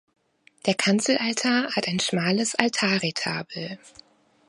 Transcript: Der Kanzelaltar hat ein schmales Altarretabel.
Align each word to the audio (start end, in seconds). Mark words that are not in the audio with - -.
Der 0.65 0.73
Kanzelaltar 0.73 1.75
hat 1.75 1.87
ein 1.87 1.99
schmales 1.99 2.55
Altarretabel. 2.55 3.77